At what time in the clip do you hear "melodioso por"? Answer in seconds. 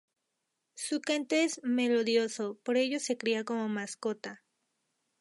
1.63-2.75